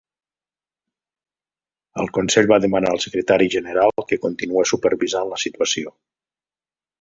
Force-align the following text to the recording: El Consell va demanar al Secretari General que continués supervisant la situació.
El 2.03 2.09
Consell 2.17 2.49
va 2.51 2.59
demanar 2.63 2.93
al 2.93 3.01
Secretari 3.03 3.49
General 3.57 3.95
que 4.13 4.19
continués 4.25 4.73
supervisant 4.73 5.31
la 5.35 5.39
situació. 5.45 5.95